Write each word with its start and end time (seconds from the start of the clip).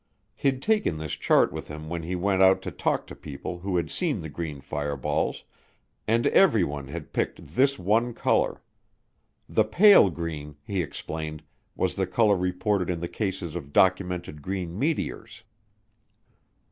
He'd 0.33 0.63
taken 0.63 0.97
this 0.97 1.11
chart 1.11 1.53
with 1.53 1.67
him 1.67 1.87
when 1.87 2.01
he 2.01 2.15
went 2.15 2.41
out 2.41 2.63
to 2.63 2.71
talk 2.71 3.05
to 3.05 3.15
people 3.15 3.59
who 3.59 3.77
had 3.77 3.91
seen 3.91 4.19
the 4.19 4.29
green 4.29 4.59
fireballs 4.59 5.43
and 6.07 6.25
everyone 6.25 6.87
had 6.87 7.13
picked 7.13 7.53
this 7.53 7.77
one 7.77 8.15
color. 8.15 8.63
The 9.47 9.63
pale 9.63 10.09
green, 10.09 10.55
he 10.65 10.81
explained, 10.81 11.43
was 11.75 11.93
the 11.93 12.07
color 12.07 12.35
reported 12.35 12.89
in 12.89 12.99
the 12.99 13.07
cases 13.07 13.55
of 13.55 13.73
documented 13.73 14.41
green 14.41 14.79
meteors. 14.79 15.43